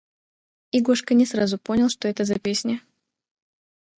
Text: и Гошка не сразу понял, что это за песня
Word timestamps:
и 0.79 0.81
Гошка 0.81 1.13
не 1.19 1.27
сразу 1.31 1.59
понял, 1.59 1.87
что 1.89 2.07
это 2.07 2.23
за 2.25 2.39
песня 2.39 2.81